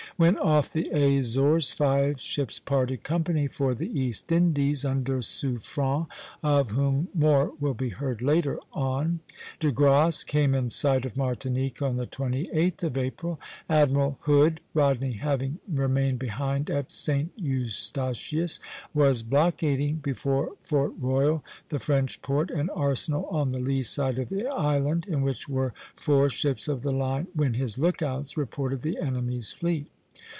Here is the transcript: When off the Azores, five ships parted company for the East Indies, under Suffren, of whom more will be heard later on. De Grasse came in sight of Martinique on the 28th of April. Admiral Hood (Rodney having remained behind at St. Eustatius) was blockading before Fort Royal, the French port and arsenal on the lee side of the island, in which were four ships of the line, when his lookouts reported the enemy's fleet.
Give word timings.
When 0.17 0.37
off 0.37 0.71
the 0.71 0.87
Azores, 0.91 1.71
five 1.71 2.21
ships 2.21 2.59
parted 2.59 3.01
company 3.01 3.47
for 3.47 3.73
the 3.73 3.89
East 3.99 4.31
Indies, 4.31 4.85
under 4.85 5.23
Suffren, 5.23 6.05
of 6.43 6.69
whom 6.69 7.07
more 7.15 7.53
will 7.59 7.73
be 7.73 7.89
heard 7.89 8.21
later 8.21 8.59
on. 8.71 9.21
De 9.59 9.71
Grasse 9.71 10.23
came 10.23 10.53
in 10.53 10.69
sight 10.69 11.05
of 11.07 11.17
Martinique 11.17 11.81
on 11.81 11.95
the 11.95 12.05
28th 12.05 12.83
of 12.83 12.97
April. 12.99 13.39
Admiral 13.67 14.19
Hood 14.21 14.61
(Rodney 14.75 15.13
having 15.13 15.57
remained 15.67 16.19
behind 16.19 16.69
at 16.69 16.91
St. 16.91 17.31
Eustatius) 17.35 18.59
was 18.93 19.23
blockading 19.23 19.95
before 20.03 20.51
Fort 20.61 20.93
Royal, 20.99 21.43
the 21.69 21.79
French 21.79 22.21
port 22.21 22.51
and 22.51 22.69
arsenal 22.75 23.25
on 23.31 23.51
the 23.53 23.59
lee 23.59 23.81
side 23.81 24.19
of 24.19 24.29
the 24.29 24.45
island, 24.45 25.07
in 25.09 25.23
which 25.23 25.49
were 25.49 25.73
four 25.95 26.29
ships 26.29 26.67
of 26.67 26.83
the 26.83 26.91
line, 26.91 27.25
when 27.33 27.55
his 27.55 27.79
lookouts 27.79 28.37
reported 28.37 28.81
the 28.83 28.99
enemy's 28.99 29.51
fleet. 29.51 29.87